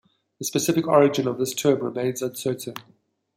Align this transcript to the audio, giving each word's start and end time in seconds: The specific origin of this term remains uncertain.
The 0.39 0.45
specific 0.45 0.87
origin 0.87 1.27
of 1.27 1.37
this 1.37 1.53
term 1.53 1.83
remains 1.83 2.23
uncertain. 2.23 2.73